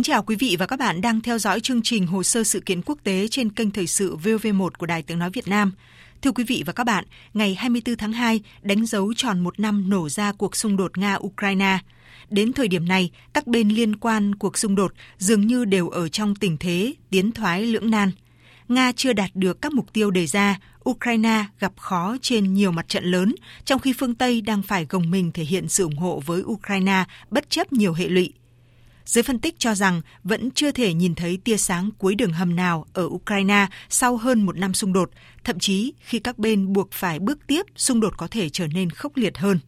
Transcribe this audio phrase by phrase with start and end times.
[0.00, 2.60] Kính chào quý vị và các bạn đang theo dõi chương trình Hồ sơ sự
[2.60, 5.72] kiện quốc tế trên kênh Thời sự VV1 của Đài Tiếng Nói Việt Nam.
[6.22, 7.04] Thưa quý vị và các bạn,
[7.34, 11.78] ngày 24 tháng 2 đánh dấu tròn một năm nổ ra cuộc xung đột Nga-Ukraine.
[12.30, 16.08] Đến thời điểm này, các bên liên quan cuộc xung đột dường như đều ở
[16.08, 18.10] trong tình thế tiến thoái lưỡng nan.
[18.68, 20.58] Nga chưa đạt được các mục tiêu đề ra,
[20.90, 25.10] Ukraine gặp khó trên nhiều mặt trận lớn, trong khi phương Tây đang phải gồng
[25.10, 28.32] mình thể hiện sự ủng hộ với Ukraine bất chấp nhiều hệ lụy.
[29.10, 32.56] Giới phân tích cho rằng vẫn chưa thể nhìn thấy tia sáng cuối đường hầm
[32.56, 35.10] nào ở Ukraine sau hơn một năm xung đột,
[35.44, 38.90] thậm chí khi các bên buộc phải bước tiếp, xung đột có thể trở nên
[38.90, 39.58] khốc liệt hơn.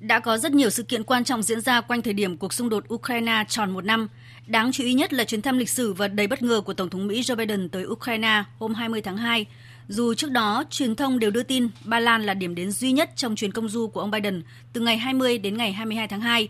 [0.00, 2.68] Đã có rất nhiều sự kiện quan trọng diễn ra quanh thời điểm cuộc xung
[2.68, 4.08] đột Ukraine tròn một năm.
[4.46, 6.90] Đáng chú ý nhất là chuyến thăm lịch sử và đầy bất ngờ của Tổng
[6.90, 9.46] thống Mỹ Joe Biden tới Ukraine hôm 20 tháng 2.
[9.88, 13.10] Dù trước đó, truyền thông đều đưa tin Ba Lan là điểm đến duy nhất
[13.16, 16.48] trong chuyến công du của ông Biden từ ngày 20 đến ngày 22 tháng 2.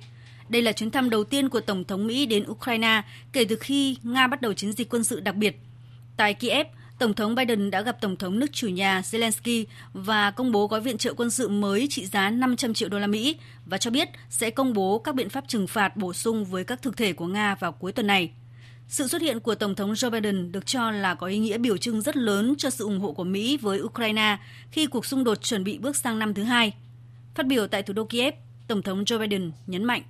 [0.48, 3.96] Đây là chuyến thăm đầu tiên của Tổng thống Mỹ đến Ukraine kể từ khi
[4.02, 5.56] Nga bắt đầu chiến dịch quân sự đặc biệt.
[6.16, 6.66] Tại Kiev,
[6.98, 10.80] Tổng thống Biden đã gặp Tổng thống nước chủ nhà Zelensky và công bố gói
[10.80, 14.08] viện trợ quân sự mới trị giá 500 triệu đô la Mỹ và cho biết
[14.30, 17.26] sẽ công bố các biện pháp trừng phạt bổ sung với các thực thể của
[17.26, 18.30] Nga vào cuối tuần này.
[18.88, 21.76] Sự xuất hiện của Tổng thống Joe Biden được cho là có ý nghĩa biểu
[21.76, 24.38] trưng rất lớn cho sự ủng hộ của Mỹ với Ukraine
[24.70, 26.72] khi cuộc xung đột chuẩn bị bước sang năm thứ hai.
[27.34, 28.34] Phát biểu tại thủ đô Kiev,
[28.68, 30.02] Tổng thống Joe Biden nhấn mạnh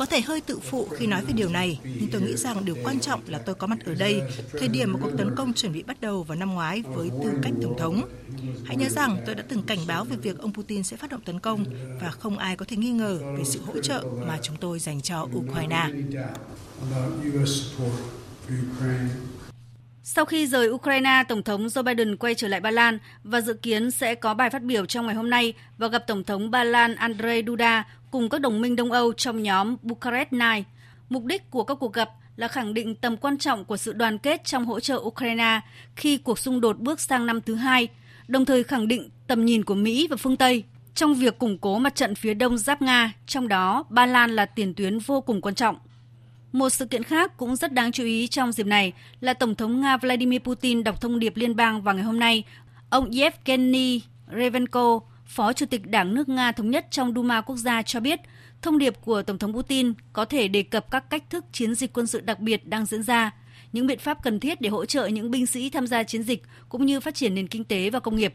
[0.00, 2.76] có thể hơi tự phụ khi nói về điều này, nhưng tôi nghĩ rằng điều
[2.84, 4.22] quan trọng là tôi có mặt ở đây,
[4.58, 7.30] thời điểm mà cuộc tấn công chuẩn bị bắt đầu vào năm ngoái với tư
[7.42, 8.08] cách Tổng thống.
[8.64, 11.20] Hãy nhớ rằng tôi đã từng cảnh báo về việc ông Putin sẽ phát động
[11.20, 11.64] tấn công
[12.00, 15.00] và không ai có thể nghi ngờ về sự hỗ trợ mà chúng tôi dành
[15.00, 15.90] cho Ukraine.
[20.02, 23.54] Sau khi rời Ukraine, Tổng thống Joe Biden quay trở lại Ba Lan và dự
[23.54, 26.64] kiến sẽ có bài phát biểu trong ngày hôm nay và gặp Tổng thống Ba
[26.64, 30.40] Lan Andrzej Duda cùng các đồng minh Đông Âu trong nhóm Bucharest 9.
[31.08, 34.18] Mục đích của các cuộc gặp là khẳng định tầm quan trọng của sự đoàn
[34.18, 35.60] kết trong hỗ trợ Ukraine
[35.96, 37.88] khi cuộc xung đột bước sang năm thứ hai,
[38.28, 41.78] đồng thời khẳng định tầm nhìn của Mỹ và phương Tây trong việc củng cố
[41.78, 45.40] mặt trận phía đông giáp Nga, trong đó Ba Lan là tiền tuyến vô cùng
[45.40, 45.76] quan trọng.
[46.52, 49.80] Một sự kiện khác cũng rất đáng chú ý trong dịp này là Tổng thống
[49.80, 52.44] Nga Vladimir Putin đọc thông điệp liên bang vào ngày hôm nay.
[52.90, 54.02] Ông Yevgeny
[54.36, 58.20] Revenko, Phó Chủ tịch Đảng nước Nga Thống nhất trong Duma Quốc gia cho biết,
[58.62, 61.92] thông điệp của Tổng thống Putin có thể đề cập các cách thức chiến dịch
[61.92, 63.30] quân sự đặc biệt đang diễn ra,
[63.72, 66.42] những biện pháp cần thiết để hỗ trợ những binh sĩ tham gia chiến dịch
[66.68, 68.34] cũng như phát triển nền kinh tế và công nghiệp.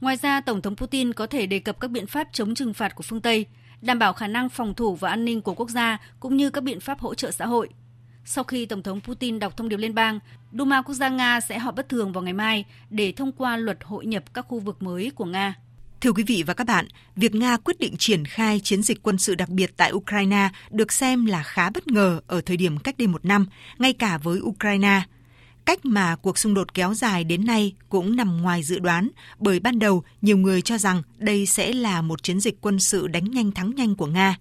[0.00, 2.94] Ngoài ra, Tổng thống Putin có thể đề cập các biện pháp chống trừng phạt
[2.94, 3.46] của phương Tây,
[3.84, 6.64] đảm bảo khả năng phòng thủ và an ninh của quốc gia cũng như các
[6.64, 7.68] biện pháp hỗ trợ xã hội.
[8.24, 10.18] Sau khi Tổng thống Putin đọc thông điệp liên bang,
[10.52, 13.78] Duma quốc gia Nga sẽ họp bất thường vào ngày mai để thông qua luật
[13.84, 15.54] hội nhập các khu vực mới của Nga.
[16.00, 16.86] Thưa quý vị và các bạn,
[17.16, 20.92] việc Nga quyết định triển khai chiến dịch quân sự đặc biệt tại Ukraine được
[20.92, 23.46] xem là khá bất ngờ ở thời điểm cách đây một năm,
[23.78, 25.02] ngay cả với Ukraine–
[25.64, 29.08] Cách mà cuộc xung đột kéo dài đến nay cũng nằm ngoài dự đoán,
[29.38, 33.06] bởi ban đầu nhiều người cho rằng đây sẽ là một chiến dịch quân sự
[33.06, 34.36] đánh nhanh thắng nhanh của Nga.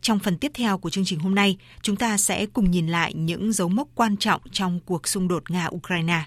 [0.00, 3.14] Trong phần tiếp theo của chương trình hôm nay, chúng ta sẽ cùng nhìn lại
[3.14, 6.20] những dấu mốc quan trọng trong cuộc xung đột Nga-Ukraine.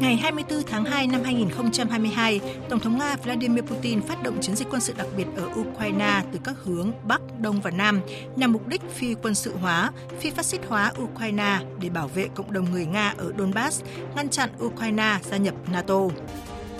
[0.00, 4.68] Ngày 24 tháng 2 năm 2022, Tổng thống Nga Vladimir Putin phát động chiến dịch
[4.70, 8.00] quân sự đặc biệt ở Ukraine từ các hướng Bắc, Đông và Nam
[8.36, 12.28] nhằm mục đích phi quân sự hóa, phi phát xít hóa Ukraine để bảo vệ
[12.34, 13.82] cộng đồng người Nga ở Donbass,
[14.16, 16.00] ngăn chặn Ukraine gia nhập NATO.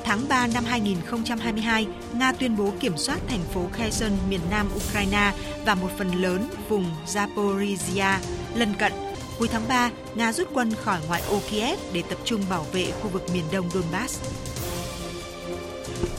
[0.05, 1.87] Tháng 3 năm 2022,
[2.19, 5.33] Nga tuyên bố kiểm soát thành phố Kherson miền nam Ukraine
[5.65, 8.17] và một phần lớn vùng Zaporizhia
[8.55, 8.93] lân cận
[9.41, 12.91] Cuối tháng 3, Nga rút quân khỏi ngoại ô Kiev để tập trung bảo vệ
[12.91, 14.23] khu vực miền đông Donbass.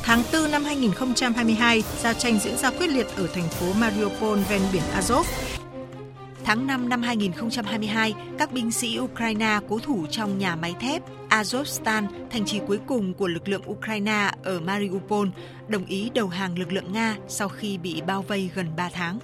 [0.04, 4.62] Tháng 4 năm 2022, giao tranh diễn ra quyết liệt ở thành phố Mariupol ven
[4.74, 5.24] biển Azov.
[6.44, 12.08] Tháng 5 năm 2022, các binh sĩ Ukraine cố thủ trong nhà máy thép Azovstal,
[12.32, 15.28] thành trì cuối cùng của lực lượng Ukraine ở Mariupol,
[15.68, 19.20] đồng ý đầu hàng lực lượng Nga sau khi bị bao vây gần 3 tháng.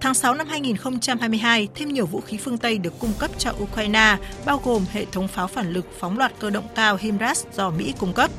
[0.00, 4.16] Tháng 6 năm 2022, thêm nhiều vũ khí phương Tây được cung cấp cho Ukraine,
[4.44, 7.94] bao gồm hệ thống pháo phản lực phóng loạt cơ động cao HIMARS do Mỹ
[7.98, 8.30] cung cấp.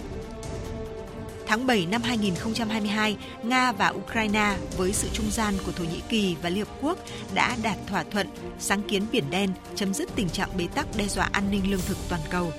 [1.48, 6.36] Tháng 7 năm 2022, Nga và Ukraine với sự trung gian của Thổ Nhĩ Kỳ
[6.42, 6.98] và Liên Hợp Quốc
[7.34, 8.28] đã đạt thỏa thuận
[8.60, 11.82] sáng kiến Biển Đen chấm dứt tình trạng bế tắc đe dọa an ninh lương
[11.88, 12.54] thực toàn cầu.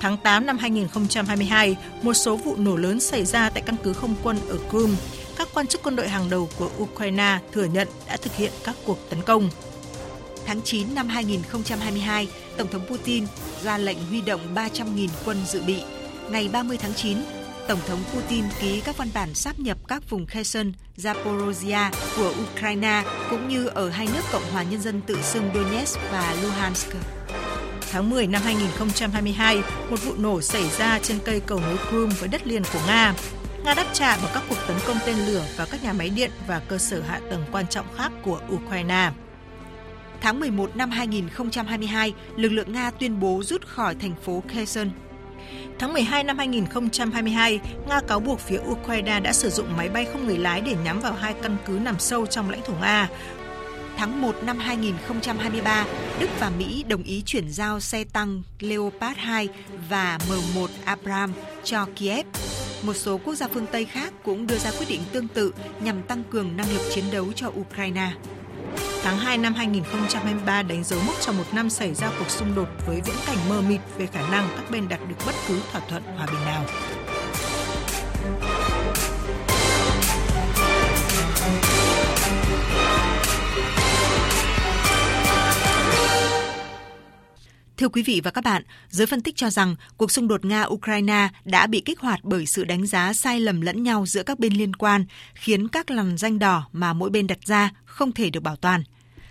[0.00, 4.14] Tháng 8 năm 2022, một số vụ nổ lớn xảy ra tại căn cứ không
[4.22, 4.96] quân ở Crimea.
[5.36, 8.76] Các quan chức quân đội hàng đầu của Ukraine thừa nhận đã thực hiện các
[8.86, 9.50] cuộc tấn công.
[10.46, 13.26] Tháng 9 năm 2022, Tổng thống Putin
[13.62, 15.82] ra lệnh huy động 300.000 quân dự bị.
[16.30, 17.18] Ngày 30 tháng 9,
[17.68, 23.02] Tổng thống Putin ký các văn bản sáp nhập các vùng Kherson, Zaporozhia của Ukraine
[23.30, 26.88] cũng như ở hai nước Cộng hòa Nhân dân tự xưng Donetsk và Luhansk.
[27.90, 32.28] Tháng 10 năm 2022, một vụ nổ xảy ra trên cây cầu nối Crimea với
[32.28, 33.14] đất liền của Nga.
[33.64, 36.30] Nga đáp trả bằng các cuộc tấn công tên lửa vào các nhà máy điện
[36.46, 39.10] và cơ sở hạ tầng quan trọng khác của Ukraine.
[40.20, 44.90] Tháng 11 năm 2022, lực lượng Nga tuyên bố rút khỏi thành phố Kherson.
[45.78, 50.26] Tháng 12 năm 2022, Nga cáo buộc phía Ukraine đã sử dụng máy bay không
[50.26, 53.08] người lái để nhắm vào hai căn cứ nằm sâu trong lãnh thổ Nga.
[53.96, 55.86] Tháng 1 năm 2023,
[56.20, 59.48] Đức và Mỹ đồng ý chuyển giao xe tăng Leopard 2
[59.88, 61.32] và M1 Abram
[61.64, 62.26] cho Kiev.
[62.86, 66.02] Một số quốc gia phương Tây khác cũng đưa ra quyết định tương tự nhằm
[66.02, 68.12] tăng cường năng lực chiến đấu cho Ukraine.
[69.02, 72.68] Tháng 2 năm 2023 đánh dấu mốc cho một năm xảy ra cuộc xung đột
[72.86, 75.80] với viễn cảnh mơ mịt về khả năng các bên đạt được bất cứ thỏa
[75.88, 76.64] thuận hòa bình nào.
[87.84, 91.28] Thưa quý vị và các bạn, giới phân tích cho rằng cuộc xung đột Nga-Ukraine
[91.44, 94.52] đã bị kích hoạt bởi sự đánh giá sai lầm lẫn nhau giữa các bên
[94.52, 95.04] liên quan,
[95.34, 98.82] khiến các lằn danh đỏ mà mỗi bên đặt ra không thể được bảo toàn.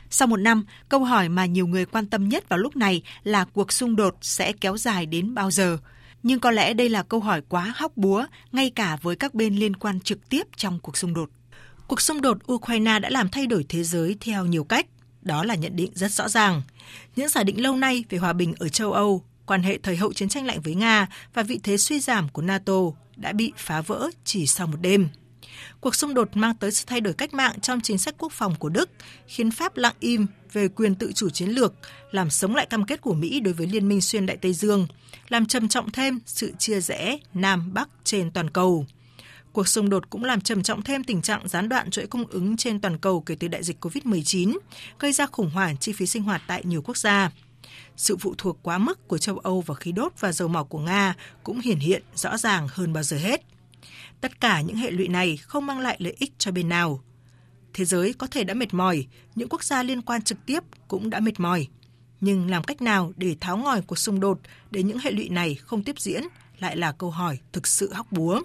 [0.10, 3.46] Sau một năm, câu hỏi mà nhiều người quan tâm nhất vào lúc này là
[3.46, 5.78] cuộc xung đột sẽ kéo dài đến bao giờ?
[6.24, 9.56] Nhưng có lẽ đây là câu hỏi quá hóc búa, ngay cả với các bên
[9.56, 11.30] liên quan trực tiếp trong cuộc xung đột.
[11.88, 14.86] Cuộc xung đột Ukraine đã làm thay đổi thế giới theo nhiều cách.
[15.24, 16.62] Đó là nhận định rất rõ ràng.
[17.16, 20.14] Những giả định lâu nay về hòa bình ở châu Âu, quan hệ thời hậu
[20.14, 22.80] chiến tranh lạnh với Nga và vị thế suy giảm của NATO
[23.16, 25.08] đã bị phá vỡ chỉ sau một đêm.
[25.82, 28.56] Cuộc xung đột mang tới sự thay đổi cách mạng trong chính sách quốc phòng
[28.60, 28.90] của Đức,
[29.28, 31.74] khiến Pháp lặng im về quyền tự chủ chiến lược,
[32.12, 34.88] làm sống lại cam kết của Mỹ đối với Liên minh xuyên Đại Tây Dương,
[35.30, 38.86] làm trầm trọng thêm sự chia rẽ Nam Bắc trên toàn cầu.
[39.54, 42.58] Cuộc xung đột cũng làm trầm trọng thêm tình trạng gián đoạn chuỗi cung ứng
[42.58, 44.58] trên toàn cầu kể từ đại dịch COVID-19,
[45.00, 47.32] gây ra khủng hoảng chi phí sinh hoạt tại nhiều quốc gia.
[47.98, 50.80] Sự phụ thuộc quá mức của châu Âu vào khí đốt và dầu mỏ của
[50.80, 53.42] Nga cũng hiển hiện rõ ràng hơn bao giờ hết.
[54.22, 57.04] Tất cả những hệ lụy này không mang lại lợi ích cho bên nào.
[57.74, 61.10] Thế giới có thể đã mệt mỏi, những quốc gia liên quan trực tiếp cũng
[61.10, 61.68] đã mệt mỏi.
[62.22, 64.40] Nhưng làm cách nào để tháo ngòi cuộc xung đột
[64.72, 66.24] để những hệ lụy này không tiếp diễn
[66.60, 68.42] lại là câu hỏi thực sự hóc búa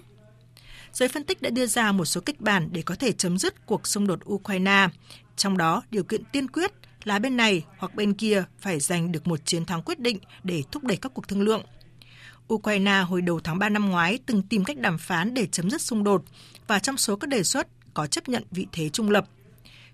[0.93, 3.65] giới phân tích đã đưa ra một số kịch bản để có thể chấm dứt
[3.65, 4.87] cuộc xung đột Ukraine.
[5.35, 6.71] Trong đó, điều kiện tiên quyết
[7.03, 10.63] là bên này hoặc bên kia phải giành được một chiến thắng quyết định để
[10.71, 11.63] thúc đẩy các cuộc thương lượng.
[12.53, 15.81] Ukraine hồi đầu tháng 3 năm ngoái từng tìm cách đàm phán để chấm dứt
[15.81, 16.23] xung đột
[16.67, 19.25] và trong số các đề xuất có chấp nhận vị thế trung lập.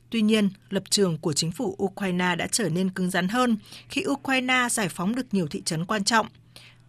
[0.10, 3.58] Tuy nhiên, lập trường của chính phủ Ukraine đã trở nên cứng rắn hơn
[3.90, 6.28] khi Ukraine giải phóng được nhiều thị trấn quan trọng–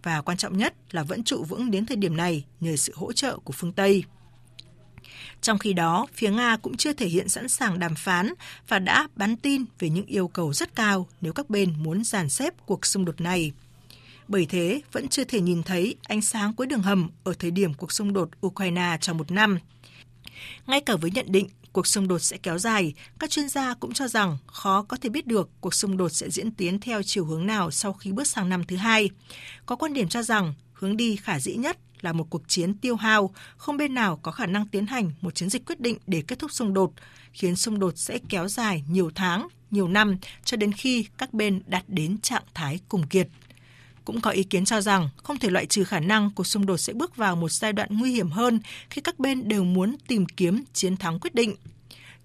[0.02, 3.12] và quan trọng nhất là vẫn trụ vững đến thời điểm này nhờ sự hỗ
[3.12, 4.04] trợ của phương Tây.
[5.40, 8.32] Trong khi đó, phía Nga cũng chưa thể hiện sẵn sàng đàm phán
[8.68, 12.28] và đã bắn tin về những yêu cầu rất cao nếu các bên muốn dàn
[12.28, 13.52] xếp cuộc xung đột này.
[14.28, 17.74] Bởi thế, vẫn chưa thể nhìn thấy ánh sáng cuối đường hầm ở thời điểm
[17.74, 19.58] cuộc xung đột Ukraine trong một năm.
[20.66, 23.92] Ngay cả với nhận định cuộc xung đột sẽ kéo dài, các chuyên gia cũng
[23.92, 27.24] cho rằng khó có thể biết được cuộc xung đột sẽ diễn tiến theo chiều
[27.24, 29.10] hướng nào sau khi bước sang năm thứ hai.
[29.66, 32.96] Có quan điểm cho rằng hướng đi khả dĩ nhất là một cuộc chiến tiêu
[32.96, 36.22] hao, không bên nào có khả năng tiến hành một chiến dịch quyết định để
[36.26, 36.92] kết thúc xung đột,
[37.32, 41.62] khiến xung đột sẽ kéo dài nhiều tháng, nhiều năm cho đến khi các bên
[41.66, 43.28] đạt đến trạng thái cùng kiệt.
[44.06, 46.76] Cũng có ý kiến cho rằng không thể loại trừ khả năng cuộc xung đột
[46.76, 48.60] sẽ bước vào một giai đoạn nguy hiểm hơn
[48.90, 51.56] khi các bên đều muốn tìm kiếm chiến thắng quyết định.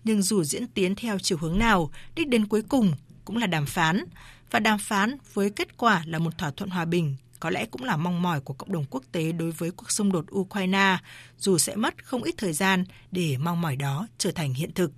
[0.03, 2.93] Nhưng dù diễn tiến theo chiều hướng nào, đích đến cuối cùng
[3.25, 4.05] cũng là đàm phán,
[4.51, 7.83] và đàm phán với kết quả là một thỏa thuận hòa bình có lẽ cũng
[7.83, 10.97] là mong mỏi của cộng đồng quốc tế đối với cuộc xung đột Ukraine,
[11.37, 14.91] dù sẽ mất không ít thời gian để mong mỏi đó trở thành hiện thực.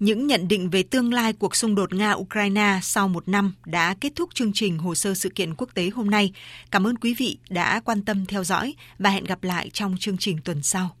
[0.00, 4.12] Những nhận định về tương lai cuộc xung đột Nga-Ukraine sau một năm đã kết
[4.16, 6.32] thúc chương trình hồ sơ sự kiện quốc tế hôm nay.
[6.70, 10.18] Cảm ơn quý vị đã quan tâm theo dõi và hẹn gặp lại trong chương
[10.18, 10.96] trình tuần sau.